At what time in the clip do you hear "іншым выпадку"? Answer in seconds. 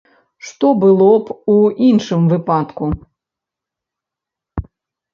1.89-2.85